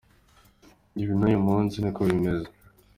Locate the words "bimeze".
2.09-2.47